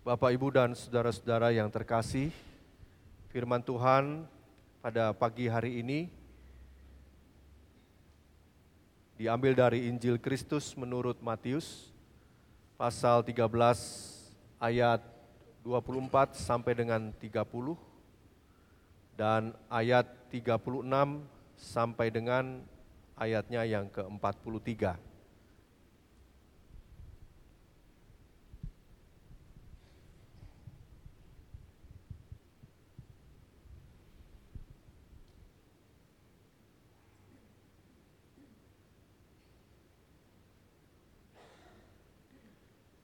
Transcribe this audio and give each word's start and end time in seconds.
Bapak, 0.00 0.32
Ibu, 0.32 0.48
dan 0.48 0.72
saudara-saudara 0.72 1.52
yang 1.52 1.68
terkasih, 1.68 2.32
firman 3.28 3.60
Tuhan 3.60 4.24
pada 4.80 5.12
pagi 5.12 5.44
hari 5.44 5.84
ini 5.84 6.08
diambil 9.20 9.52
dari 9.52 9.92
Injil 9.92 10.16
Kristus 10.16 10.72
menurut 10.72 11.20
Matius 11.20 11.92
pasal 12.80 13.20
13 13.20 13.44
ayat 14.56 15.04
24 15.68 16.32
sampai 16.32 16.72
dengan 16.72 17.12
30 17.20 17.76
dan 19.20 19.52
ayat 19.68 20.08
36 20.32 20.80
sampai 21.60 22.08
dengan 22.08 22.64
ayatnya 23.20 23.68
yang 23.68 23.84
ke-43. 23.92 25.09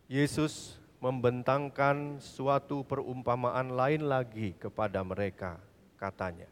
Yesus 0.06 0.78
membentangkan 1.02 2.22
suatu 2.22 2.86
perumpamaan 2.86 3.74
lain 3.74 4.06
lagi 4.06 4.54
kepada 4.54 5.02
mereka, 5.02 5.58
katanya. 5.98 6.46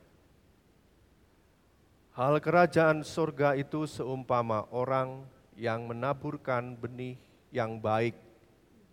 Hal 2.19 2.43
kerajaan 2.43 3.07
surga 3.07 3.55
itu 3.55 3.87
seumpama 3.87 4.67
orang 4.75 5.23
yang 5.55 5.87
menaburkan 5.87 6.75
benih 6.75 7.15
yang 7.55 7.79
baik 7.79 8.19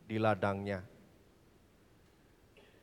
di 0.06 0.22
ladangnya. 0.22 0.86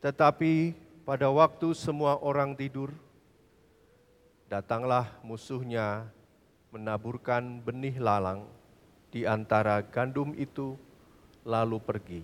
Tetapi 0.03 0.75
pada 1.07 1.31
waktu 1.31 1.79
semua 1.79 2.19
orang 2.19 2.59
tidur, 2.59 2.91
datanglah 4.51 5.07
musuhnya 5.23 6.11
menaburkan 6.75 7.63
benih 7.63 8.03
lalang 8.03 8.47
di 9.15 9.23
antara 9.27 9.79
gandum 9.83 10.35
itu 10.35 10.75
lalu 11.49 11.81
pergi. 11.81 12.21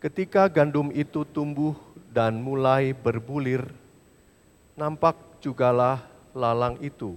Ketika 0.00 0.52
gandum 0.52 0.92
itu 0.92 1.24
tumbuh 1.24 1.72
dan 2.12 2.36
mulai 2.36 2.92
berbulir, 2.92 3.64
nampak 4.76 5.16
jugalah 5.40 6.04
lalang 6.36 6.76
itu. 6.84 7.16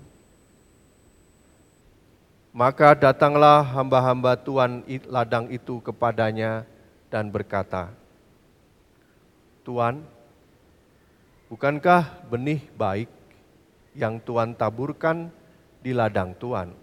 Maka 2.56 2.96
datanglah 2.96 3.66
hamba-hamba 3.66 4.40
Tuhan 4.40 4.86
ladang 5.10 5.52
itu 5.52 5.84
kepadanya 5.84 6.64
dan 7.10 7.28
berkata, 7.28 7.90
Tuhan, 9.64 10.04
bukankah 11.50 12.30
benih 12.30 12.62
baik 12.78 13.10
yang 13.96 14.22
Tuhan 14.22 14.54
taburkan 14.54 15.32
di 15.82 15.96
ladang 15.96 16.36
Tuhan? 16.38 16.76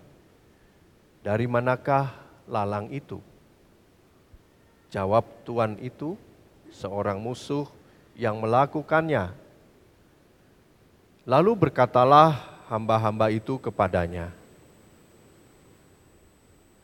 Dari 1.21 1.45
manakah 1.45 2.30
lalang 2.51 2.91
itu? 2.91 3.23
Jawab 4.91 5.23
Tuhan 5.47 5.79
itu, 5.79 6.19
seorang 6.75 7.23
musuh 7.23 7.71
yang 8.19 8.43
melakukannya. 8.43 9.31
Lalu 11.23 11.55
berkatalah 11.55 12.43
hamba-hamba 12.67 13.31
itu 13.31 13.55
kepadanya, 13.63 14.35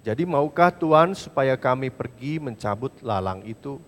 "Jadi, 0.06 0.22
maukah 0.22 0.70
Tuhan 0.70 1.19
supaya 1.19 1.59
kami 1.59 1.91
pergi 1.91 2.39
mencabut 2.39 2.94
lalang 3.03 3.42
itu?" 3.42 3.83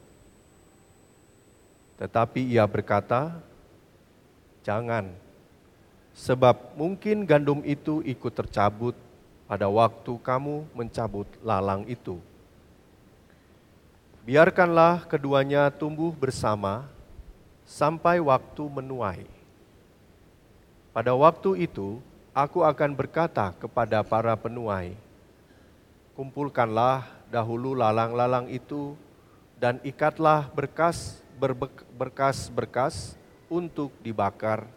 Tetapi 2.02 2.42
ia 2.50 2.66
berkata, 2.66 3.38
"Jangan, 4.66 5.14
sebab 6.18 6.74
mungkin 6.74 7.22
gandum 7.22 7.62
itu 7.62 8.02
ikut 8.02 8.34
tercabut 8.34 8.98
pada 9.48 9.64
waktu 9.64 10.12
kamu 10.20 10.68
mencabut 10.76 11.24
lalang 11.40 11.88
itu. 11.88 12.20
Biarkanlah 14.28 15.08
keduanya 15.08 15.72
tumbuh 15.72 16.12
bersama 16.12 16.84
sampai 17.64 18.20
waktu 18.20 18.60
menuai. 18.68 19.24
Pada 20.92 21.16
waktu 21.16 21.64
itu, 21.64 21.96
aku 22.36 22.60
akan 22.60 22.92
berkata 22.92 23.56
kepada 23.56 24.04
para 24.04 24.36
penuai, 24.36 24.92
kumpulkanlah 26.12 27.08
dahulu 27.32 27.72
lalang-lalang 27.72 28.52
itu 28.52 28.92
dan 29.56 29.80
ikatlah 29.80 30.52
berkas 30.52 31.24
berkas-berkas 31.96 33.16
untuk 33.48 33.96
dibakar. 34.04 34.68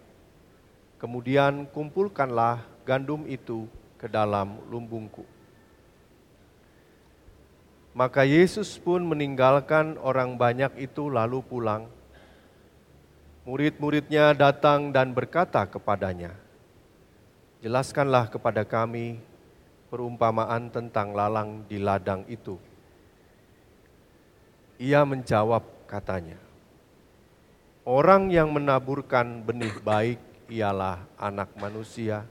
Kemudian 0.95 1.67
kumpulkanlah 1.73 2.63
gandum 2.87 3.25
itu 3.27 3.65
ke 4.01 4.09
dalam 4.09 4.57
lumbungku. 4.65 5.21
Maka 7.93 8.25
Yesus 8.25 8.81
pun 8.81 9.05
meninggalkan 9.05 9.99
orang 10.01 10.33
banyak 10.33 10.73
itu 10.81 11.05
lalu 11.05 11.45
pulang. 11.45 11.85
Murid-muridnya 13.45 14.33
datang 14.33 14.89
dan 14.89 15.13
berkata 15.13 15.67
kepadanya, 15.69 16.33
"Jelaskanlah 17.61 18.31
kepada 18.31 18.65
kami 18.65 19.21
perumpamaan 19.93 20.73
tentang 20.73 21.13
lalang 21.13 21.61
di 21.69 21.77
ladang 21.77 22.25
itu." 22.25 22.57
Ia 24.81 25.05
menjawab 25.05 25.61
katanya, 25.85 26.39
"Orang 27.85 28.31
yang 28.33 28.49
menaburkan 28.55 29.43
benih 29.45 29.77
baik 29.83 30.17
ialah 30.47 31.05
anak 31.19 31.51
manusia." 31.59 32.23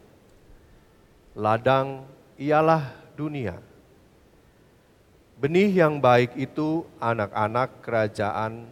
Ladang 1.34 2.02
ialah 2.40 2.90
dunia. 3.14 3.58
Benih 5.40 5.72
yang 5.72 5.96
baik 6.02 6.36
itu 6.36 6.84
anak-anak 7.00 7.80
kerajaan 7.80 8.68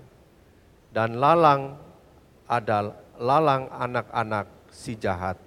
dan 0.92 1.16
lalang 1.16 1.80
adalah 2.44 2.97
lalang 3.16 3.66
anak-anak 3.72 4.47
si 4.68 4.94
jahat. 4.94 5.41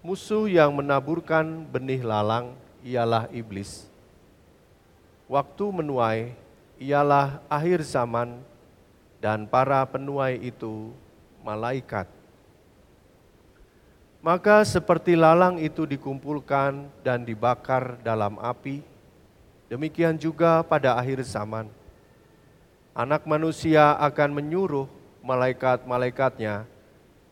Musuh 0.00 0.48
yang 0.48 0.72
menaburkan 0.72 1.68
benih 1.68 2.00
lalang 2.00 2.56
ialah 2.80 3.28
iblis. 3.28 3.84
Waktu 5.28 5.64
menuai 5.68 6.32
ialah 6.80 7.44
akhir 7.52 7.84
zaman 7.84 8.40
dan 9.20 9.44
para 9.44 9.84
penuai 9.84 10.40
itu 10.40 10.94
malaikat. 11.44 12.17
Maka 14.18 14.66
seperti 14.66 15.14
lalang 15.14 15.62
itu 15.62 15.86
dikumpulkan 15.86 16.90
dan 17.06 17.22
dibakar 17.22 18.02
dalam 18.02 18.34
api, 18.42 18.82
demikian 19.70 20.18
juga 20.18 20.58
pada 20.66 20.98
akhir 20.98 21.22
zaman. 21.22 21.70
Anak 22.98 23.30
manusia 23.30 23.94
akan 23.94 24.42
menyuruh 24.42 24.90
malaikat-malaikatnya 25.22 26.66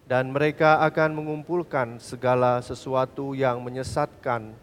dan 0.07 0.31
mereka 0.31 0.79
akan 0.87 1.19
mengumpulkan 1.19 1.99
segala 1.99 2.63
sesuatu 2.63 3.35
yang 3.35 3.59
menyesatkan 3.67 4.55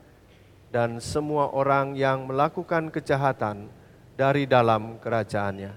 dan 0.72 1.04
semua 1.04 1.52
orang 1.52 1.92
yang 2.00 2.24
melakukan 2.24 2.88
kejahatan 2.88 3.68
dari 4.16 4.48
dalam 4.48 4.96
kerajaannya. 5.04 5.76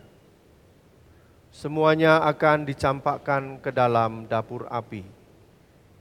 Semuanya 1.51 2.23
akan 2.23 2.71
dicampakkan 2.71 3.59
ke 3.59 3.75
dalam 3.75 4.31
dapur 4.31 4.71
api 4.71 5.16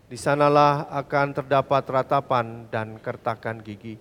di 0.05 0.17
sanalah 0.17 0.85
akan 0.93 1.41
terdapat 1.41 1.83
ratapan 1.89 2.69
dan 2.69 3.01
kertakan 3.01 3.57
gigi. 3.65 3.97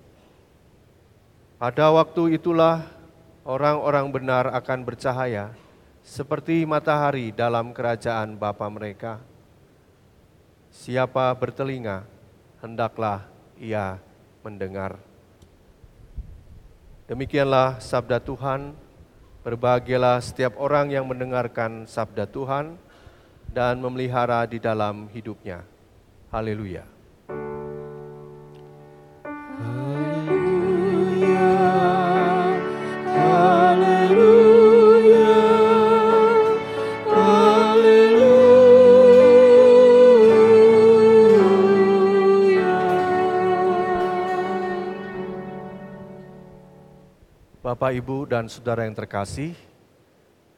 Pada 1.57 1.89
waktu 1.97 2.37
itulah 2.37 2.85
orang-orang 3.49 4.13
benar 4.13 4.53
akan 4.53 4.85
bercahaya 4.85 5.57
seperti 6.05 6.69
matahari 6.69 7.33
dalam 7.33 7.73
kerajaan 7.73 8.37
Bapa 8.37 8.69
mereka. 8.69 9.17
Siapa 10.69 11.33
bertelinga, 11.33 12.05
hendaklah 12.61 13.25
ia 13.57 13.97
mendengar. 14.45 15.01
Demikianlah 17.09 17.81
sabda 17.81 18.21
Tuhan. 18.21 18.77
Berbahagialah 19.45 20.25
setiap 20.25 20.57
orang 20.57 20.89
yang 20.89 21.05
mendengarkan 21.05 21.85
sabda 21.85 22.25
Tuhan 22.25 22.81
dan 23.53 23.77
memelihara 23.77 24.49
di 24.49 24.57
dalam 24.57 25.13
hidupnya. 25.13 25.74
Haleluya. 26.35 26.83
Bapak 47.63 47.95
Ibu, 47.95 48.27
dan 48.27 48.51
saudara 48.51 48.83
yang 48.83 48.99
terkasih, 48.99 49.55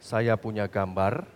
saya 0.00 0.40
punya 0.40 0.64
gambar. 0.72 1.35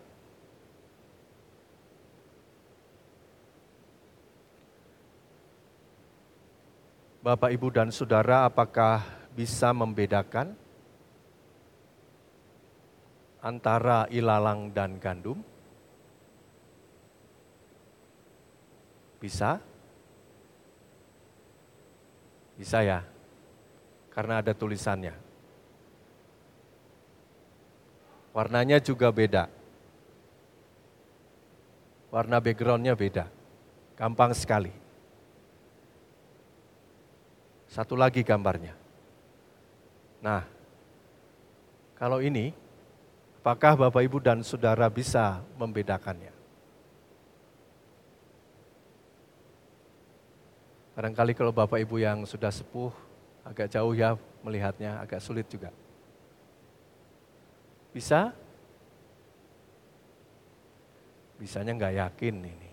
Bapak, 7.21 7.53
Ibu, 7.53 7.69
dan 7.69 7.93
saudara, 7.93 8.49
apakah 8.49 9.05
bisa 9.37 9.77
membedakan 9.77 10.57
antara 13.45 14.09
ilalang 14.09 14.73
dan 14.73 14.97
gandum? 14.97 15.45
Bisa? 19.21 19.61
Bisa 22.57 22.81
ya? 22.81 23.05
Karena 24.09 24.41
ada 24.41 24.57
tulisannya. 24.57 25.13
Warnanya 28.33 28.81
juga 28.81 29.13
beda. 29.13 29.45
Warna 32.09 32.41
backgroundnya 32.41 32.97
beda. 32.97 33.29
Gampang 34.01 34.33
sekali. 34.33 34.73
Satu 37.71 37.95
lagi 37.95 38.27
gambarnya. 38.27 38.75
Nah, 40.19 40.43
kalau 41.95 42.19
ini, 42.19 42.51
apakah 43.39 43.79
Bapak 43.79 44.03
Ibu 44.11 44.19
dan 44.19 44.43
Saudara 44.43 44.91
bisa 44.91 45.39
membedakannya? 45.55 46.35
Barangkali 50.99 51.33
kalau 51.33 51.55
Bapak 51.55 51.79
Ibu 51.87 52.03
yang 52.03 52.27
sudah 52.27 52.51
sepuh, 52.51 52.91
agak 53.47 53.71
jauh 53.71 53.95
ya 53.95 54.19
melihatnya, 54.43 54.99
agak 54.99 55.23
sulit 55.23 55.47
juga. 55.47 55.71
Bisa? 57.95 58.35
Bisanya 61.39 61.73
nggak 61.79 61.95
yakin 62.03 62.37
ini. 62.51 62.70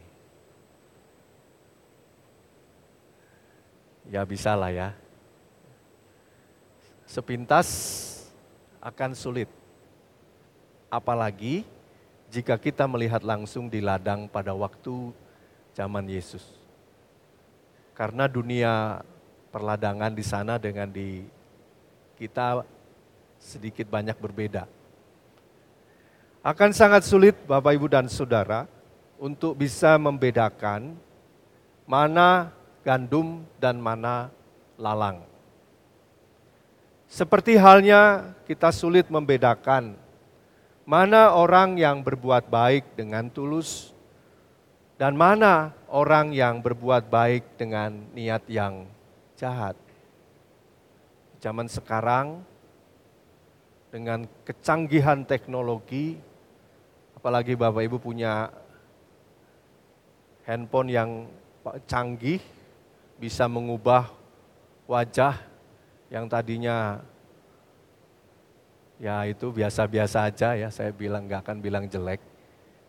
Ya 4.08 4.24
bisa 4.24 4.56
lah 4.56 4.72
ya. 4.72 4.90
Sepintas 7.04 7.68
akan 8.80 9.12
sulit. 9.12 9.52
Apalagi 10.88 11.68
jika 12.32 12.56
kita 12.56 12.88
melihat 12.88 13.24
langsung 13.24 13.68
di 13.68 13.84
ladang 13.84 14.28
pada 14.32 14.56
waktu 14.56 15.12
zaman 15.76 16.08
Yesus. 16.08 16.44
Karena 17.92 18.32
dunia 18.32 19.04
perladangan 19.52 20.16
di 20.16 20.24
sana 20.24 20.56
dengan 20.56 20.88
di 20.88 21.24
kita 22.16 22.64
sedikit 23.38 23.88
banyak 23.92 24.16
berbeda. 24.18 24.66
Akan 26.42 26.72
sangat 26.72 27.04
sulit 27.04 27.36
Bapak 27.44 27.76
Ibu 27.76 27.88
dan 27.92 28.08
Saudara 28.08 28.70
untuk 29.20 29.58
bisa 29.58 30.00
membedakan 30.00 30.96
mana 31.84 32.57
gandum 32.88 33.44
dan 33.60 33.84
mana 33.84 34.32
lalang. 34.80 35.20
Seperti 37.12 37.60
halnya 37.60 38.32
kita 38.48 38.72
sulit 38.72 39.12
membedakan 39.12 40.00
mana 40.88 41.36
orang 41.36 41.76
yang 41.76 42.00
berbuat 42.00 42.48
baik 42.48 42.96
dengan 42.96 43.28
tulus 43.28 43.92
dan 44.96 45.20
mana 45.20 45.76
orang 45.92 46.32
yang 46.32 46.64
berbuat 46.64 47.12
baik 47.12 47.60
dengan 47.60 48.08
niat 48.16 48.48
yang 48.48 48.88
jahat. 49.36 49.76
Zaman 51.44 51.68
sekarang 51.68 52.40
dengan 53.92 54.24
kecanggihan 54.48 55.28
teknologi, 55.28 56.16
apalagi 57.20 57.54
Bapak 57.60 57.84
Ibu 57.84 58.00
punya 58.00 58.48
handphone 60.48 60.90
yang 60.90 61.10
canggih, 61.86 62.40
bisa 63.18 63.50
mengubah 63.50 64.14
wajah 64.86 65.36
yang 66.08 66.30
tadinya 66.30 67.02
ya 68.98 69.26
itu 69.30 69.50
biasa-biasa 69.54 70.30
aja 70.30 70.58
ya, 70.58 70.70
saya 70.74 70.90
bilang 70.94 71.26
nggak 71.26 71.42
akan 71.46 71.58
bilang 71.62 71.86
jelek, 71.86 72.22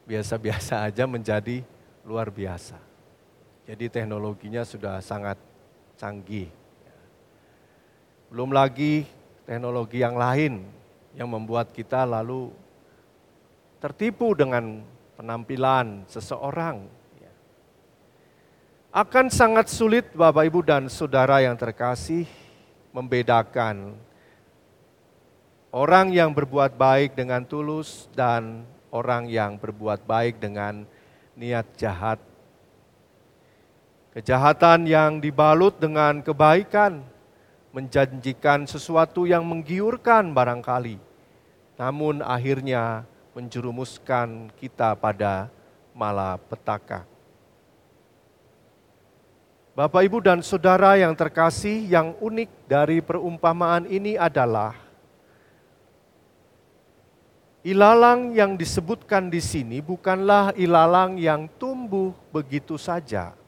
biasa-biasa 0.08 0.80
aja 0.88 1.04
menjadi 1.04 1.64
luar 2.04 2.32
biasa. 2.32 2.80
Jadi 3.68 3.92
teknologinya 3.92 4.64
sudah 4.64 5.04
sangat 5.04 5.36
canggih. 6.00 6.48
Belum 8.32 8.48
lagi 8.48 9.04
teknologi 9.44 10.00
yang 10.00 10.16
lain 10.16 10.64
yang 11.12 11.28
membuat 11.28 11.72
kita 11.76 12.08
lalu 12.08 12.48
tertipu 13.80 14.32
dengan 14.32 14.80
penampilan 15.20 16.08
seseorang. 16.08 16.84
Akan 18.88 19.28
sangat 19.28 19.68
sulit 19.68 20.08
Bapak 20.16 20.48
Ibu 20.48 20.64
dan 20.64 20.88
Saudara 20.88 21.44
yang 21.44 21.60
terkasih 21.60 22.24
membedakan 22.88 23.92
orang 25.68 26.08
yang 26.08 26.32
berbuat 26.32 26.72
baik 26.72 27.12
dengan 27.12 27.44
tulus 27.44 28.08
dan 28.16 28.64
orang 28.88 29.28
yang 29.28 29.60
berbuat 29.60 30.08
baik 30.08 30.40
dengan 30.40 30.88
niat 31.36 31.68
jahat. 31.76 32.16
Kejahatan 34.16 34.88
yang 34.88 35.20
dibalut 35.20 35.76
dengan 35.76 36.24
kebaikan, 36.24 37.04
menjanjikan 37.76 38.64
sesuatu 38.64 39.28
yang 39.28 39.44
menggiurkan 39.44 40.32
barangkali, 40.32 40.96
namun 41.76 42.24
akhirnya 42.24 43.04
menjerumuskan 43.36 44.48
kita 44.56 44.96
pada 44.96 45.52
malapetaka. 45.92 47.17
Bapak, 49.78 50.10
Ibu, 50.10 50.18
dan 50.18 50.42
saudara 50.42 50.98
yang 50.98 51.14
terkasih, 51.14 51.86
yang 51.86 52.18
unik 52.18 52.50
dari 52.66 52.98
perumpamaan 52.98 53.86
ini 53.86 54.18
adalah 54.18 54.74
Ilalang 57.62 58.34
yang 58.34 58.58
disebutkan 58.58 59.30
di 59.30 59.38
sini 59.38 59.78
bukanlah 59.78 60.50
ilalang 60.58 61.14
yang 61.14 61.46
tumbuh 61.62 62.10
begitu 62.34 62.74
saja, 62.74 63.38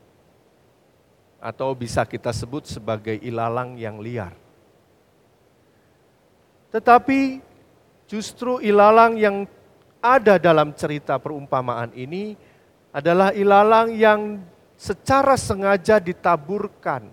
atau 1.42 1.74
bisa 1.74 2.06
kita 2.06 2.30
sebut 2.30 2.62
sebagai 2.62 3.18
ilalang 3.26 3.74
yang 3.74 3.98
liar. 3.98 4.30
Tetapi 6.70 7.42
justru 8.06 8.62
ilalang 8.62 9.18
yang 9.18 9.50
ada 9.98 10.38
dalam 10.38 10.70
cerita 10.78 11.18
perumpamaan 11.18 11.90
ini 11.98 12.38
adalah 12.94 13.34
ilalang 13.34 13.88
yang 13.98 14.20
secara 14.80 15.36
sengaja 15.36 16.00
ditaburkan. 16.00 17.04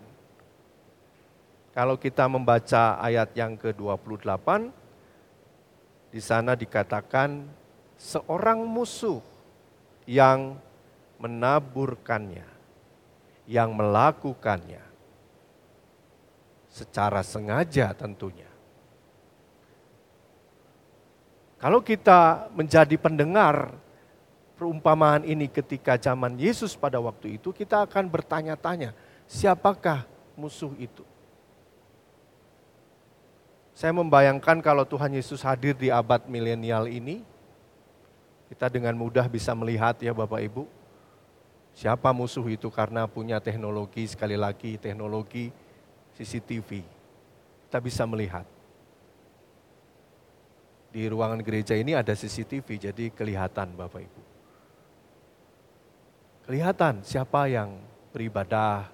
Kalau 1.75 1.99
kita 1.99 2.23
membaca 2.31 2.95
ayat 2.95 3.35
yang 3.35 3.59
ke-28, 3.59 4.71
di 6.07 6.21
sana 6.23 6.55
dikatakan 6.55 7.43
seorang 7.99 8.63
musuh 8.63 9.19
yang 10.07 10.55
menaburkannya, 11.19 12.47
yang 13.45 13.75
melakukannya 13.75 14.81
secara 16.71 17.19
sengaja 17.19 17.91
tentunya. 17.91 18.47
Kalau 21.59 21.83
kita 21.83 22.47
menjadi 22.55 22.95
pendengar 22.95 23.75
perumpamaan 24.57 25.21
ini 25.21 25.45
ketika 25.45 25.95
zaman 26.01 26.33
Yesus 26.35 26.73
pada 26.73 26.97
waktu 26.97 27.37
itu, 27.37 27.53
kita 27.53 27.85
akan 27.85 28.09
bertanya-tanya, 28.09 28.97
siapakah 29.29 30.09
musuh 30.33 30.73
itu? 30.81 31.05
Saya 33.77 33.93
membayangkan 33.93 34.57
kalau 34.65 34.81
Tuhan 34.89 35.13
Yesus 35.13 35.45
hadir 35.45 35.77
di 35.77 35.93
abad 35.93 36.25
milenial 36.25 36.89
ini, 36.89 37.21
kita 38.49 38.73
dengan 38.73 38.97
mudah 38.97 39.29
bisa 39.29 39.53
melihat 39.53 39.93
ya 40.01 40.17
Bapak 40.17 40.41
Ibu, 40.41 40.65
siapa 41.77 42.09
musuh 42.09 42.41
itu 42.49 42.73
karena 42.73 43.05
punya 43.05 43.37
teknologi, 43.37 44.09
sekali 44.09 44.33
lagi 44.33 44.81
teknologi 44.81 45.53
CCTV. 46.17 46.81
Kita 47.69 47.77
bisa 47.77 48.09
melihat. 48.09 48.49
Di 50.89 51.05
ruangan 51.05 51.45
gereja 51.45 51.77
ini 51.77 51.93
ada 51.93 52.17
CCTV, 52.17 52.89
jadi 52.89 53.13
kelihatan 53.13 53.77
Bapak 53.77 54.01
Ibu. 54.01 54.26
Kelihatan 56.47 57.03
siapa 57.03 57.51
yang 57.51 57.75
beribadah, 58.15 58.87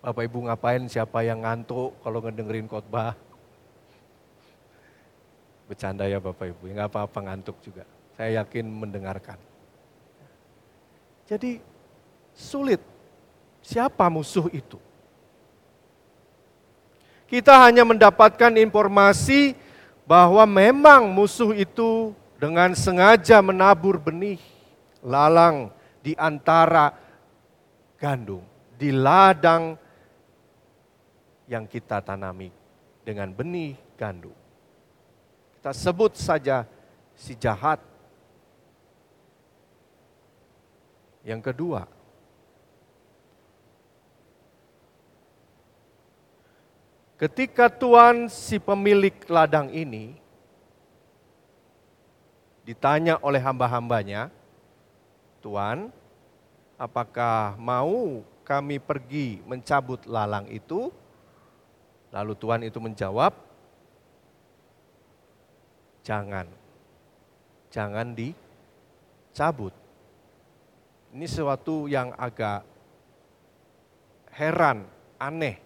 Bapak 0.00 0.24
Ibu 0.24 0.48
ngapain, 0.48 0.88
siapa 0.88 1.20
yang 1.20 1.44
ngantuk 1.44 1.92
kalau 2.00 2.24
ngedengerin 2.24 2.64
khotbah, 2.64 3.12
Bercanda 5.68 6.08
ya 6.08 6.16
Bapak 6.16 6.56
Ibu, 6.56 6.72
nggak 6.72 6.88
apa-apa 6.88 7.18
ngantuk 7.20 7.60
juga. 7.60 7.84
Saya 8.16 8.40
yakin 8.40 8.64
mendengarkan. 8.64 9.36
Jadi 11.28 11.60
sulit. 12.32 12.80
Siapa 13.60 14.08
musuh 14.08 14.48
itu? 14.56 14.80
Kita 17.28 17.60
hanya 17.60 17.84
mendapatkan 17.84 18.56
informasi 18.56 19.52
bahwa 20.08 20.48
memang 20.48 21.12
musuh 21.12 21.52
itu 21.52 22.16
dengan 22.40 22.72
sengaja 22.72 23.42
menabur 23.44 24.00
benih 24.00 24.40
lalang 25.04 25.75
di 26.06 26.14
antara 26.14 26.94
gandum, 27.98 28.46
di 28.78 28.94
ladang 28.94 29.74
yang 31.50 31.66
kita 31.66 31.98
tanami 31.98 32.46
dengan 33.02 33.34
benih 33.34 33.74
gandum. 33.98 34.30
Kita 35.58 35.74
sebut 35.74 36.14
saja 36.14 36.62
si 37.18 37.34
jahat. 37.34 37.82
Yang 41.26 41.50
kedua, 41.50 41.90
ketika 47.18 47.66
tuan 47.66 48.30
si 48.30 48.62
pemilik 48.62 49.18
ladang 49.26 49.74
ini 49.74 50.14
ditanya 52.62 53.18
oleh 53.18 53.42
hamba-hambanya, 53.42 54.30
Tuan, 55.40 55.92
apakah 56.76 57.56
mau 57.56 58.22
kami 58.46 58.78
pergi 58.78 59.42
mencabut 59.42 60.04
lalang 60.06 60.46
itu? 60.48 60.92
Lalu 62.14 62.32
Tuhan 62.38 62.62
itu 62.64 62.78
menjawab, 62.80 63.34
jangan, 66.06 66.46
jangan 67.68 68.14
dicabut. 68.14 69.74
Ini 71.12 71.26
sesuatu 71.26 71.90
yang 71.90 72.14
agak 72.14 72.62
heran, 74.32 74.86
aneh. 75.18 75.58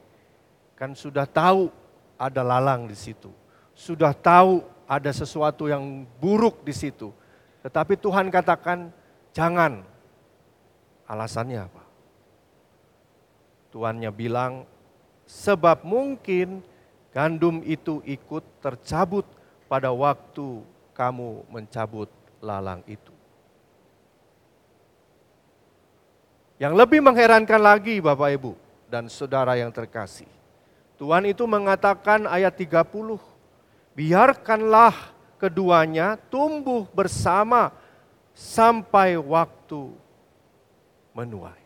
Kan 0.75 0.97
sudah 0.97 1.29
tahu 1.29 1.69
ada 2.17 2.41
lalang 2.41 2.89
di 2.89 2.97
situ. 2.97 3.29
Sudah 3.77 4.17
tahu 4.17 4.65
ada 4.89 5.13
sesuatu 5.13 5.69
yang 5.69 6.09
buruk 6.19 6.65
di 6.65 6.73
situ. 6.73 7.13
Tetapi 7.61 7.95
Tuhan 8.01 8.33
katakan, 8.33 8.89
jangan. 9.35 9.83
Alasannya 11.11 11.61
apa? 11.67 11.83
Tuannya 13.75 14.11
bilang, 14.15 14.67
sebab 15.27 15.83
mungkin 15.87 16.63
gandum 17.11 17.63
itu 17.67 18.03
ikut 18.07 18.43
tercabut 18.63 19.27
pada 19.71 19.91
waktu 19.91 20.63
kamu 20.95 21.47
mencabut 21.51 22.11
lalang 22.43 22.83
itu. 22.87 23.15
Yang 26.61 26.75
lebih 26.77 27.01
mengherankan 27.01 27.63
lagi 27.63 28.05
Bapak 28.05 28.31
Ibu 28.37 28.53
dan 28.91 29.09
saudara 29.09 29.57
yang 29.57 29.73
terkasih. 29.73 30.29
Tuhan 31.01 31.25
itu 31.25 31.49
mengatakan 31.49 32.29
ayat 32.29 32.53
30, 32.53 33.17
biarkanlah 33.97 34.93
keduanya 35.41 36.21
tumbuh 36.29 36.85
bersama 36.93 37.73
sampai 38.35 39.19
waktu 39.19 39.91
menuai. 41.15 41.61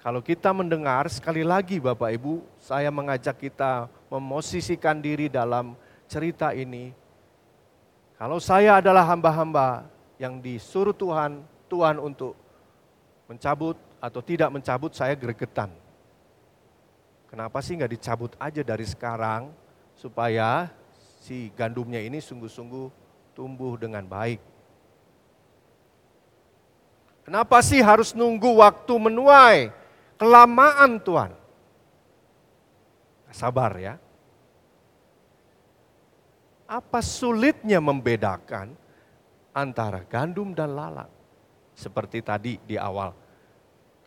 Kalau 0.00 0.24
kita 0.24 0.48
mendengar 0.56 1.04
sekali 1.12 1.44
lagi 1.44 1.76
Bapak 1.76 2.08
Ibu, 2.16 2.40
saya 2.56 2.88
mengajak 2.88 3.36
kita 3.36 3.84
memosisikan 4.08 4.96
diri 4.96 5.28
dalam 5.28 5.76
cerita 6.08 6.56
ini. 6.56 6.96
Kalau 8.16 8.40
saya 8.40 8.80
adalah 8.80 9.04
hamba-hamba 9.04 9.84
yang 10.16 10.40
disuruh 10.40 10.96
Tuhan, 10.96 11.44
Tuhan 11.68 12.00
untuk 12.00 12.32
mencabut 13.28 13.76
atau 14.00 14.24
tidak 14.24 14.48
mencabut, 14.48 14.96
saya 14.96 15.12
gregetan. 15.12 15.68
Kenapa 17.28 17.60
sih 17.60 17.76
nggak 17.76 17.92
dicabut 17.94 18.32
aja 18.40 18.64
dari 18.64 18.88
sekarang 18.88 19.52
supaya 19.94 20.72
si 21.20 21.52
gandumnya 21.52 22.00
ini 22.00 22.18
sungguh-sungguh 22.18 22.88
tumbuh 23.36 23.76
dengan 23.76 24.08
baik. 24.08 24.40
Kenapa 27.28 27.60
sih 27.60 27.78
harus 27.84 28.16
nunggu 28.16 28.58
waktu 28.58 28.94
menuai? 28.96 29.70
Kelamaan 30.16 30.98
Tuhan. 30.98 31.30
Sabar 33.30 33.78
ya. 33.78 33.94
Apa 36.66 36.98
sulitnya 36.98 37.78
membedakan 37.78 38.74
antara 39.54 40.02
gandum 40.02 40.50
dan 40.56 40.74
lalang? 40.74 41.12
Seperti 41.76 42.18
tadi 42.24 42.58
di 42.66 42.74
awal. 42.74 43.14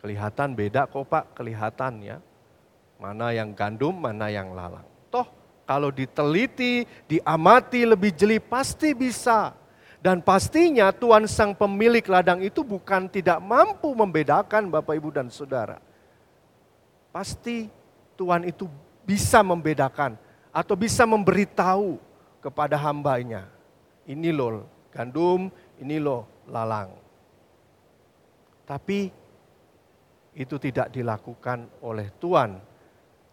Kelihatan 0.04 0.52
beda 0.52 0.84
kok 0.84 1.08
Pak, 1.08 1.24
kelihatan 1.32 2.04
ya. 2.04 2.18
Mana 3.00 3.32
yang 3.32 3.56
gandum, 3.56 3.96
mana 3.96 4.28
yang 4.28 4.52
lalang. 4.52 4.84
Toh 5.08 5.43
kalau 5.64 5.88
diteliti, 5.88 6.84
diamati 7.08 7.88
lebih 7.88 8.12
jeli 8.12 8.38
pasti 8.38 8.92
bisa. 8.92 9.56
Dan 10.04 10.20
pastinya 10.20 10.92
Tuhan 10.92 11.24
sang 11.24 11.56
pemilik 11.56 12.04
ladang 12.04 12.44
itu 12.44 12.60
bukan 12.60 13.08
tidak 13.08 13.40
mampu 13.40 13.88
membedakan 13.96 14.68
Bapak 14.68 15.00
Ibu 15.00 15.08
dan 15.16 15.32
Saudara 15.32 15.80
pasti 17.14 17.70
Tuhan 18.18 18.42
itu 18.50 18.66
bisa 19.06 19.38
membedakan 19.46 20.18
atau 20.50 20.74
bisa 20.74 21.06
memberitahu 21.06 22.02
kepada 22.42 22.74
hambanya. 22.74 23.46
Ini 24.02 24.34
loh 24.34 24.66
gandum, 24.90 25.46
ini 25.78 26.02
loh 26.02 26.26
lalang. 26.50 26.90
Tapi 28.66 29.14
itu 30.34 30.58
tidak 30.58 30.90
dilakukan 30.90 31.70
oleh 31.78 32.10
Tuhan 32.18 32.58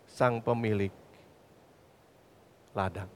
sang 0.06 0.38
pemilik 0.46 0.94
ladang. 2.72 3.10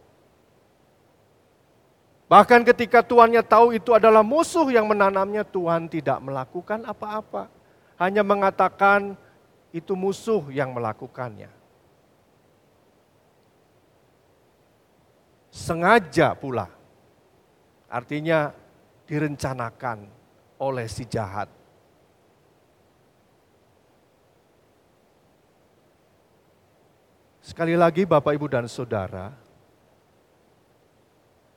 Bahkan 2.25 2.65
ketika 2.65 3.05
tuannya 3.05 3.45
tahu 3.45 3.77
itu 3.77 3.93
adalah 3.93 4.25
musuh 4.25 4.65
yang 4.73 4.89
menanamnya, 4.89 5.45
Tuhan 5.45 5.85
tidak 5.85 6.17
melakukan 6.25 6.81
apa-apa. 6.81 7.53
Hanya 8.01 8.25
mengatakan, 8.25 9.13
itu 9.69 9.93
musuh 9.93 10.41
yang 10.49 10.73
melakukannya. 10.73 11.53
Sengaja 15.53 16.35
pula, 16.35 16.67
artinya 17.87 18.51
direncanakan 19.07 20.09
oleh 20.59 20.87
si 20.89 21.05
jahat. 21.07 21.47
Sekali 27.45 27.77
lagi, 27.77 28.09
Bapak, 28.09 28.33
Ibu, 28.35 28.49
dan 28.49 28.65
saudara, 28.65 29.44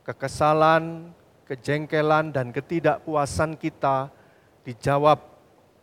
kekesalan, 0.08 1.12
kejengkelan, 1.44 2.32
dan 2.32 2.48
ketidakpuasan 2.48 3.60
kita 3.60 4.08
dijawab 4.64 5.20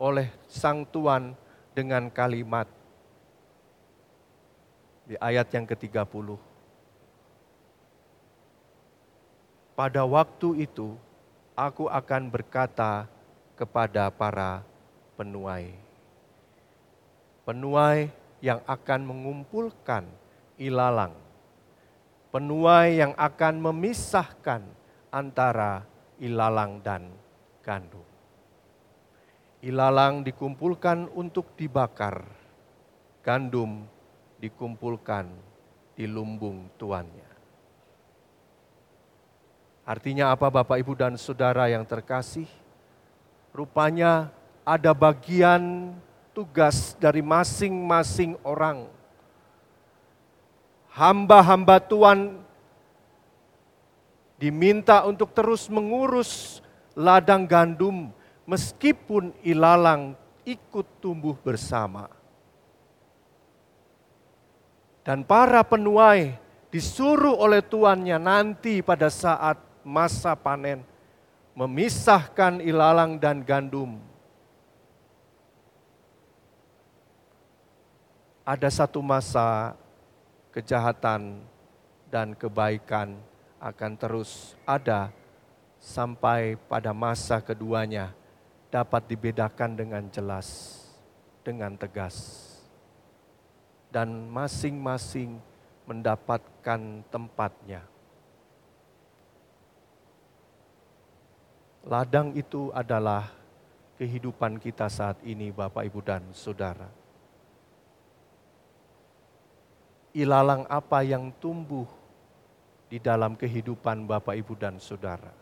oleh 0.02 0.34
Sang 0.50 0.82
Tuhan 0.90 1.38
dengan 1.78 2.10
kalimat 2.10 2.66
di 5.06 5.14
ayat 5.22 5.46
yang 5.54 5.70
ke-30. 5.70 6.42
Pada 9.78 10.02
waktu 10.08 10.66
itu 10.66 10.98
aku 11.54 11.86
akan 11.86 12.32
berkata 12.34 13.06
kepada 13.54 14.10
para 14.10 14.66
penuai. 15.14 15.78
Penuai 17.46 18.10
yang 18.42 18.58
akan 18.66 19.02
mengumpulkan 19.06 20.10
ilalang. 20.58 21.25
Penuai 22.36 23.00
yang 23.00 23.16
akan 23.16 23.64
memisahkan 23.64 24.60
antara 25.08 25.88
ilalang 26.20 26.84
dan 26.84 27.08
gandum 27.64 28.04
ilalang 29.66 30.22
dikumpulkan 30.22 31.10
untuk 31.18 31.58
dibakar, 31.58 32.22
gandum 33.26 33.90
dikumpulkan 34.38 35.26
di 35.98 36.06
lumbung 36.06 36.70
tuannya. 36.78 37.30
Artinya 39.86 40.30
apa 40.30 40.54
Bapak 40.54 40.78
Ibu 40.86 40.94
dan 40.94 41.18
Saudara 41.18 41.66
yang 41.66 41.82
terkasih? 41.82 42.46
Rupanya 43.50 44.30
ada 44.62 44.94
bagian 44.94 45.94
tugas 46.34 46.94
dari 47.02 47.26
masing-masing 47.26 48.38
orang. 48.46 48.86
Hamba-hamba 50.96 51.84
Tuhan 51.84 52.40
diminta 54.40 55.04
untuk 55.04 55.36
terus 55.36 55.68
mengurus 55.68 56.64
ladang 56.96 57.44
gandum 57.44 58.16
meskipun 58.48 59.36
ilalang 59.44 60.16
ikut 60.48 60.88
tumbuh 61.04 61.36
bersama. 61.44 62.08
Dan 65.04 65.28
para 65.28 65.62
penuai 65.68 66.40
disuruh 66.72 67.36
oleh 67.36 67.60
tuannya 67.60 68.16
nanti 68.16 68.80
pada 68.80 69.12
saat 69.12 69.60
masa 69.84 70.32
panen 70.34 70.80
memisahkan 71.54 72.64
ilalang 72.64 73.20
dan 73.20 73.44
gandum. 73.44 74.00
ada 78.46 78.70
satu 78.70 79.02
masa 79.02 79.74
kejahatan 80.56 81.44
dan 82.08 82.32
kebaikan 82.32 83.20
akan 83.60 83.92
terus 84.00 84.56
ada 84.64 85.12
sampai 85.84 86.56
pada 86.72 86.96
masa 86.96 87.44
keduanya 87.44 88.16
dapat 88.72 89.04
dibedakan 89.12 89.76
dengan 89.76 90.04
jelas, 90.08 90.80
dengan 91.44 91.76
tegas. 91.76 92.48
Dan 93.92 94.32
masing-masing 94.32 95.40
mendapatkan 95.88 97.04
tempatnya. 97.12 97.84
Ladang 101.86 102.34
itu 102.36 102.74
adalah 102.76 103.30
kehidupan 103.96 104.60
kita 104.60 104.92
saat 104.92 105.22
ini, 105.24 105.54
Bapak, 105.54 105.86
Ibu, 105.88 106.00
dan 106.04 106.24
saudara. 106.36 107.05
Ilalang 110.16 110.64
apa 110.72 111.04
yang 111.04 111.28
tumbuh 111.44 111.84
di 112.88 113.04
dalam 113.04 113.36
kehidupan 113.36 114.08
Bapak, 114.08 114.40
Ibu, 114.40 114.56
dan 114.56 114.80
saudara? 114.80 115.36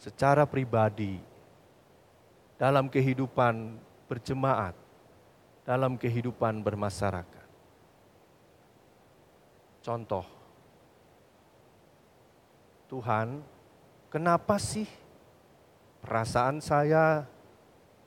Secara 0.00 0.48
pribadi, 0.48 1.20
dalam 2.56 2.88
kehidupan 2.88 3.76
berjemaat, 4.08 4.72
dalam 5.68 6.00
kehidupan 6.00 6.64
bermasyarakat. 6.64 7.48
Contoh, 9.84 10.24
Tuhan 12.88 13.44
Kenapa 14.08 14.56
sih 14.56 14.88
perasaan 16.00 16.64
saya, 16.64 17.28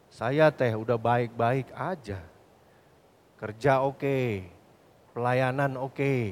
saya 0.10 0.50
teh 0.50 0.74
udah 0.74 0.98
baik-baik 0.98 1.70
aja. 1.78 2.26
Kerja 3.38 3.86
oke, 3.86 4.02
okay, 4.02 4.50
pelayanan 5.12 5.76
oke, 5.78 5.96
okay, 5.96 6.24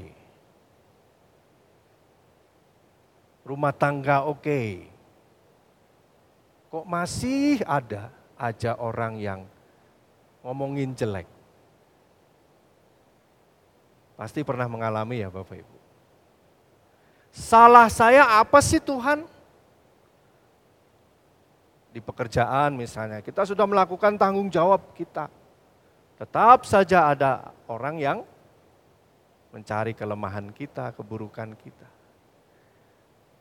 rumah 3.47 3.73
tangga 3.75 4.25
oke. 4.27 4.43
Okay. 4.43 4.69
Kok 6.69 6.85
masih 6.85 7.65
ada 7.65 8.13
aja 8.37 8.77
orang 8.77 9.17
yang 9.17 9.41
ngomongin 10.45 10.93
jelek? 10.93 11.25
Pasti 14.13 14.45
pernah 14.45 14.69
mengalami 14.69 15.25
ya 15.25 15.33
Bapak 15.33 15.65
Ibu. 15.65 15.77
Salah 17.33 17.89
saya 17.89 18.37
apa 18.37 18.61
sih 18.61 18.77
Tuhan? 18.77 19.25
di 21.89 21.99
pekerjaan 21.99 22.77
misalnya, 22.77 23.19
kita 23.25 23.43
sudah 23.43 23.65
melakukan 23.65 24.13
tanggung 24.15 24.47
jawab 24.47 24.93
kita. 24.93 25.25
Tetap 26.21 26.67
saja 26.67 27.09
ada 27.09 27.49
orang 27.65 27.95
yang 27.97 28.17
mencari 29.49 29.97
kelemahan 29.97 30.53
kita, 30.53 30.93
keburukan 30.93 31.53
kita. 31.57 31.87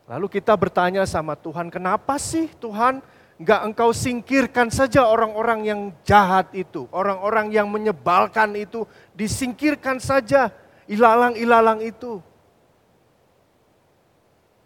Lalu 0.09 0.25
kita 0.41 0.57
bertanya 0.57 1.05
sama 1.05 1.37
Tuhan, 1.37 1.69
kenapa 1.69 2.17
sih 2.17 2.49
Tuhan 2.57 2.97
nggak 3.39 3.61
engkau 3.71 3.93
singkirkan 3.93 4.73
saja 4.73 5.05
orang-orang 5.05 5.59
yang 5.69 5.81
jahat 6.01 6.49
itu, 6.51 6.89
orang-orang 6.89 7.53
yang 7.53 7.69
menyebalkan 7.69 8.57
itu, 8.57 8.89
disingkirkan 9.13 10.01
saja 10.01 10.49
ilalang-ilalang 10.89 11.85
itu. 11.85 12.19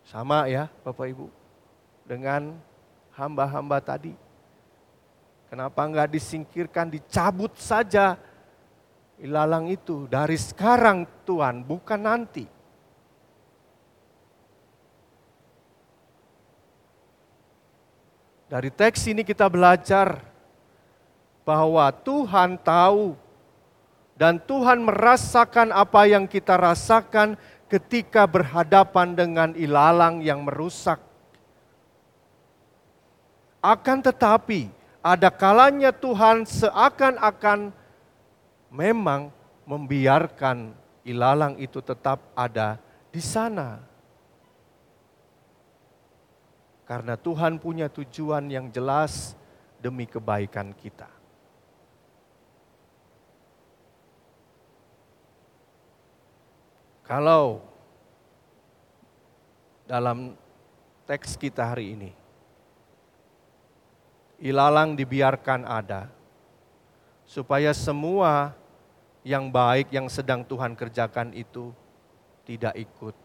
Sama 0.07 0.47
ya 0.47 0.71
Bapak 0.81 1.11
Ibu, 1.11 1.27
dengan 2.07 2.55
hamba-hamba 3.13 3.83
tadi? 3.83 4.15
Kenapa 5.51 5.85
enggak 5.85 6.09
disingkirkan, 6.17 6.89
dicabut 6.89 7.53
saja 7.59 8.17
ilalang 9.23 9.71
itu 9.71 10.03
dari 10.11 10.35
sekarang 10.35 11.07
Tuhan, 11.23 11.63
bukan 11.63 12.01
nanti. 12.03 12.43
Dari 18.51 18.69
teks 18.69 19.09
ini 19.09 19.23
kita 19.25 19.47
belajar 19.49 20.21
bahwa 21.41 21.89
Tuhan 21.89 22.59
tahu 22.61 23.17
dan 24.13 24.37
Tuhan 24.37 24.85
merasakan 24.85 25.73
apa 25.73 26.05
yang 26.05 26.29
kita 26.29 26.53
rasakan 26.53 27.33
ketika 27.65 28.29
berhadapan 28.29 29.17
dengan 29.17 29.49
ilalang 29.57 30.21
yang 30.21 30.45
merusak 30.45 31.01
akan 33.63 34.05
tetapi 34.05 34.69
ada 35.01 35.33
kalanya 35.33 35.89
Tuhan 35.89 36.45
seakan-akan 36.45 37.73
memang 38.73 39.29
membiarkan 39.69 40.73
ilalang 41.05 41.61
itu 41.61 41.77
tetap 41.79 42.33
ada 42.33 42.81
di 43.13 43.21
sana. 43.21 43.77
Karena 46.83 47.15
Tuhan 47.15 47.61
punya 47.61 47.87
tujuan 47.87 48.49
yang 48.49 48.67
jelas 48.73 49.37
demi 49.79 50.09
kebaikan 50.09 50.73
kita. 50.73 51.07
Kalau 57.03 57.61
dalam 59.85 60.33
teks 61.05 61.35
kita 61.35 61.61
hari 61.61 61.93
ini 61.93 62.11
ilalang 64.39 64.95
dibiarkan 64.95 65.67
ada, 65.67 66.07
supaya 67.27 67.71
semua 67.75 68.55
yang 69.23 69.47
baik 69.47 69.87
yang 69.95 70.11
sedang 70.11 70.43
Tuhan 70.43 70.75
kerjakan 70.75 71.31
itu 71.31 71.71
tidak 72.43 72.75
ikut 72.75 73.15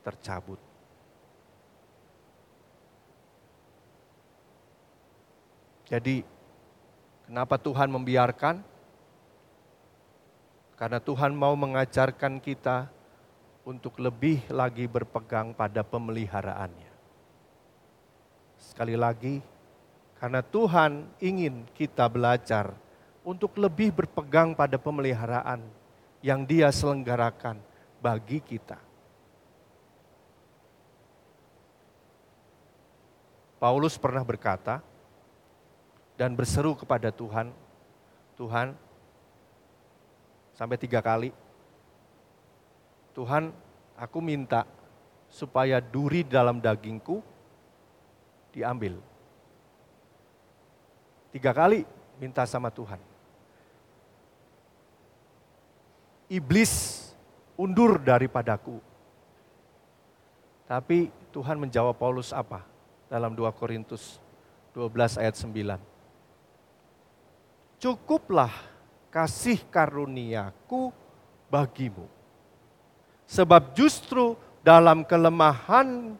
tercabut. 0.00 0.60
Jadi, 5.92 6.24
kenapa 7.28 7.60
Tuhan 7.60 7.92
membiarkan? 7.92 8.64
Karena 10.72 10.98
Tuhan 10.98 11.36
mau 11.36 11.52
mengajarkan 11.52 12.40
kita 12.40 12.88
untuk 13.62 14.00
lebih 14.00 14.40
lagi 14.48 14.88
berpegang 14.88 15.52
pada 15.52 15.84
pemeliharaannya. 15.84 16.90
Sekali 18.56 18.96
lagi, 18.96 19.44
karena 20.16 20.40
Tuhan 20.40 21.12
ingin 21.20 21.68
kita 21.76 22.08
belajar 22.08 22.72
untuk 23.22 23.54
lebih 23.58 23.94
berpegang 23.94 24.54
pada 24.54 24.76
pemeliharaan 24.78 25.62
yang 26.22 26.42
Dia 26.46 26.70
selenggarakan 26.74 27.58
bagi 28.02 28.42
kita. 28.42 28.78
Paulus 33.62 33.94
pernah 33.94 34.26
berkata 34.26 34.82
dan 36.18 36.34
berseru 36.34 36.74
kepada 36.74 37.14
Tuhan, 37.14 37.54
Tuhan, 38.34 38.74
sampai 40.58 40.74
tiga 40.74 40.98
kali, 40.98 41.30
Tuhan, 43.14 43.54
aku 43.94 44.18
minta 44.18 44.66
supaya 45.30 45.78
duri 45.78 46.26
dalam 46.26 46.58
dagingku 46.58 47.22
diambil 48.50 48.98
Tiga 51.32 51.56
kali 51.56 51.88
minta 52.20 52.44
sama 52.44 52.68
Tuhan. 52.68 53.00
Iblis 56.32 57.04
undur 57.60 58.00
daripadaku. 58.00 58.80
Tapi 60.64 61.12
Tuhan 61.28 61.60
menjawab 61.60 61.92
Paulus 61.92 62.32
apa? 62.32 62.64
Dalam 63.12 63.36
2 63.36 63.44
Korintus 63.52 64.16
12 64.72 65.20
ayat 65.20 65.36
9. 65.36 65.76
Cukuplah 67.76 68.48
kasih 69.12 69.60
karuniaku 69.68 70.88
bagimu. 71.52 72.08
Sebab 73.28 73.76
justru 73.76 74.32
dalam 74.64 75.04
kelemahan 75.04 76.16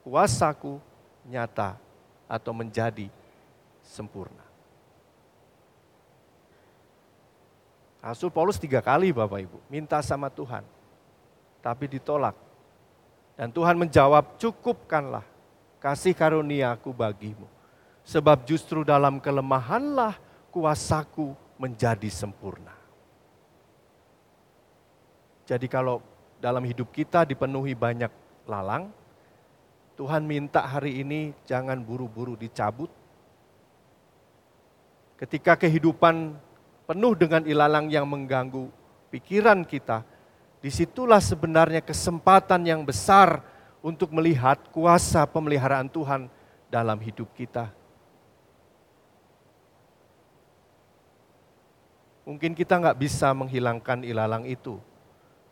kuasaku 0.00 0.80
nyata 1.28 1.76
atau 2.24 2.56
menjadi 2.56 3.12
sempurna. 3.84 4.53
Rasul 8.04 8.28
Paulus 8.28 8.60
tiga 8.60 8.84
kali 8.84 9.16
Bapak 9.16 9.40
Ibu 9.40 9.58
minta 9.72 9.96
sama 10.04 10.28
Tuhan, 10.28 10.60
tapi 11.64 11.88
ditolak. 11.88 12.36
Dan 13.34 13.48
Tuhan 13.48 13.80
menjawab, 13.80 14.36
cukupkanlah 14.36 15.24
kasih 15.80 16.12
karuniaku 16.12 16.92
bagimu. 16.92 17.48
Sebab 18.04 18.44
justru 18.44 18.84
dalam 18.84 19.18
kelemahanlah 19.18 20.20
kuasaku 20.52 21.32
menjadi 21.56 22.06
sempurna. 22.12 22.76
Jadi 25.48 25.66
kalau 25.66 26.04
dalam 26.38 26.62
hidup 26.62 26.92
kita 26.92 27.24
dipenuhi 27.24 27.72
banyak 27.72 28.12
lalang, 28.44 28.92
Tuhan 29.96 30.28
minta 30.28 30.60
hari 30.62 31.00
ini 31.00 31.32
jangan 31.48 31.80
buru-buru 31.80 32.36
dicabut, 32.36 32.92
Ketika 35.14 35.54
kehidupan 35.54 36.34
penuh 36.84 37.16
dengan 37.16 37.44
ilalang 37.44 37.88
yang 37.88 38.04
mengganggu 38.04 38.68
pikiran 39.08 39.64
kita, 39.64 40.04
di 40.60 40.72
situlah 40.72 41.20
sebenarnya 41.20 41.84
kesempatan 41.84 42.64
yang 42.64 42.84
besar 42.84 43.44
untuk 43.84 44.12
melihat 44.16 44.56
kuasa 44.72 45.28
pemeliharaan 45.28 45.92
Tuhan 45.92 46.28
dalam 46.72 46.96
hidup 47.00 47.28
kita. 47.36 47.68
Mungkin 52.24 52.56
kita 52.56 52.80
nggak 52.80 52.96
bisa 52.96 53.28
menghilangkan 53.36 54.00
ilalang 54.00 54.48
itu, 54.48 54.80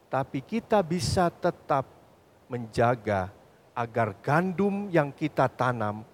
tapi 0.08 0.40
kita 0.40 0.80
bisa 0.80 1.28
tetap 1.28 1.84
menjaga 2.48 3.28
agar 3.76 4.16
gandum 4.24 4.88
yang 4.88 5.12
kita 5.12 5.48
tanam 5.52 6.04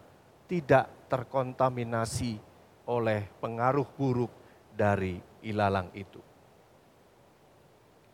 tidak 0.51 0.91
terkontaminasi 1.07 2.43
oleh 2.87 3.31
pengaruh 3.39 3.87
buruk 3.95 4.31
dari 4.79 5.19
ilalang 5.43 5.91
itu. 5.99 6.23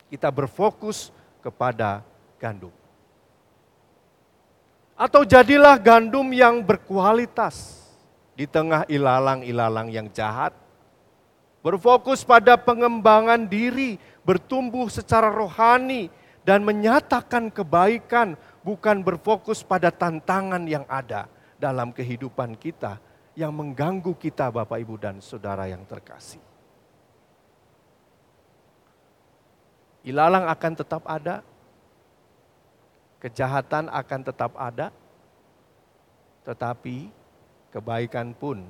Kita 0.09 0.33
berfokus 0.33 1.13
kepada 1.45 2.01
gandum. 2.41 2.73
Atau 4.97 5.29
jadilah 5.29 5.77
gandum 5.77 6.33
yang 6.33 6.65
berkualitas 6.65 7.85
di 8.33 8.49
tengah 8.49 8.89
ilalang-ilalang 8.89 9.93
yang 9.93 10.09
jahat 10.09 10.57
berfokus 11.65 12.21
pada 12.29 12.61
pengembangan 12.61 13.49
diri, 13.49 13.97
bertumbuh 14.21 14.93
secara 14.93 15.33
rohani, 15.33 16.13
dan 16.45 16.61
menyatakan 16.61 17.49
kebaikan, 17.49 18.37
bukan 18.61 19.01
berfokus 19.01 19.65
pada 19.65 19.89
tantangan 19.89 20.61
yang 20.69 20.85
ada 20.85 21.25
dalam 21.57 21.89
kehidupan 21.89 22.61
kita 22.61 23.01
yang 23.33 23.51
mengganggu 23.57 24.13
kita, 24.21 24.53
Bapak, 24.53 24.77
Ibu, 24.77 24.95
dan 25.01 25.25
saudara 25.25 25.65
yang 25.65 25.83
terkasih. 25.89 26.54
Ilalang 30.05 30.45
akan 30.53 30.73
tetap 30.77 31.03
ada, 31.09 31.41
kejahatan 33.25 33.89
akan 33.89 34.21
tetap 34.21 34.53
ada, 34.53 34.93
tetapi 36.45 37.09
kebaikan 37.73 38.37
pun 38.37 38.69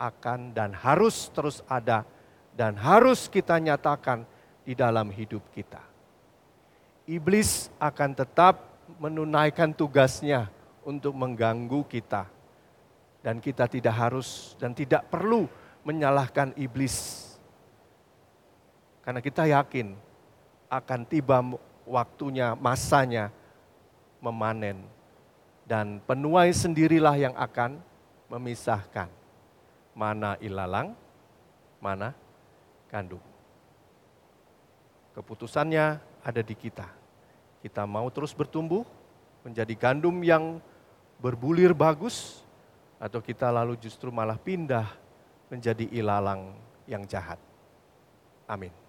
akan 0.00 0.56
dan 0.56 0.72
harus 0.72 1.28
terus 1.36 1.60
ada 1.68 2.08
dan 2.56 2.72
harus 2.80 3.28
kita 3.28 3.60
nyatakan 3.60 4.24
di 4.64 4.72
dalam 4.72 5.12
hidup 5.12 5.44
kita. 5.52 5.84
Iblis 7.04 7.68
akan 7.76 8.10
tetap 8.16 8.64
menunaikan 8.96 9.76
tugasnya 9.76 10.48
untuk 10.88 11.12
mengganggu 11.12 11.84
kita, 11.84 12.24
dan 13.20 13.44
kita 13.44 13.68
tidak 13.68 13.92
harus 13.92 14.56
dan 14.56 14.72
tidak 14.72 15.04
perlu 15.12 15.44
menyalahkan 15.84 16.56
iblis, 16.56 17.28
karena 19.04 19.20
kita 19.20 19.44
yakin 19.52 19.92
akan 20.72 21.04
tiba 21.04 21.44
waktunya, 21.84 22.56
masanya 22.56 23.28
memanen, 24.24 24.80
dan 25.68 26.00
penuai 26.08 26.48
sendirilah 26.48 27.20
yang 27.20 27.36
akan 27.36 27.76
memisahkan 28.32 29.12
mana 29.92 30.40
ilalang, 30.40 30.96
mana 31.76 32.16
kandung. 32.88 33.20
Keputusannya 35.12 36.00
ada 36.24 36.40
di 36.40 36.56
kita. 36.56 36.88
Kita 37.60 37.84
mau 37.84 38.08
terus 38.08 38.32
bertumbuh 38.32 38.88
menjadi 39.44 39.76
gandum 39.76 40.24
yang 40.24 40.56
berbulir 41.20 41.76
bagus 41.76 42.40
atau 42.96 43.20
kita 43.20 43.52
lalu 43.52 43.76
justru 43.76 44.08
malah 44.08 44.40
pindah 44.40 44.88
menjadi 45.52 45.84
ilalang 45.92 46.56
yang 46.88 47.04
jahat. 47.04 47.36
Amin. 48.48 48.81